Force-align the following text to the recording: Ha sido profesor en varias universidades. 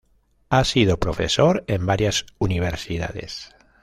Ha 0.49 0.63
sido 0.63 0.97
profesor 0.97 1.63
en 1.67 1.85
varias 1.85 2.25
universidades. 2.39 3.53